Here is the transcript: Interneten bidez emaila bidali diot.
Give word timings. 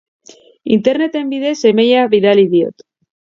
Interneten 0.77 1.29
bidez 1.35 1.53
emaila 1.73 2.07
bidali 2.17 2.47
diot. 2.57 2.87